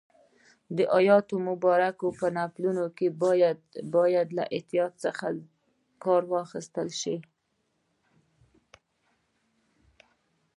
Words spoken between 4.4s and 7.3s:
زیات احتیاط کار واخیستل شي.